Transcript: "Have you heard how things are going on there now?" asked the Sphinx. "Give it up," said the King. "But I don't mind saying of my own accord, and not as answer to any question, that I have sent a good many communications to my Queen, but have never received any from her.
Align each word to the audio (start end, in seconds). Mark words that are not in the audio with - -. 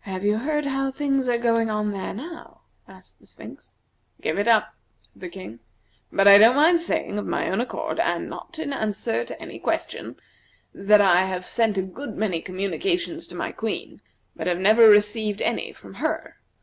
"Have 0.00 0.22
you 0.22 0.36
heard 0.36 0.66
how 0.66 0.90
things 0.90 1.30
are 1.30 1.38
going 1.38 1.70
on 1.70 1.92
there 1.92 2.12
now?" 2.12 2.60
asked 2.86 3.18
the 3.20 3.24
Sphinx. 3.26 3.76
"Give 4.20 4.38
it 4.38 4.46
up," 4.46 4.74
said 5.00 5.22
the 5.22 5.30
King. 5.30 5.60
"But 6.12 6.28
I 6.28 6.36
don't 6.36 6.56
mind 6.56 6.82
saying 6.82 7.16
of 7.18 7.24
my 7.24 7.48
own 7.48 7.62
accord, 7.62 7.98
and 7.98 8.28
not 8.28 8.58
as 8.58 8.70
answer 8.70 9.24
to 9.24 9.40
any 9.40 9.58
question, 9.58 10.16
that 10.74 11.00
I 11.00 11.22
have 11.24 11.46
sent 11.46 11.78
a 11.78 11.82
good 11.82 12.18
many 12.18 12.42
communications 12.42 13.26
to 13.28 13.34
my 13.34 13.50
Queen, 13.50 14.02
but 14.36 14.46
have 14.46 14.58
never 14.60 14.90
received 14.90 15.40
any 15.40 15.72
from 15.72 15.94
her. 15.94 16.36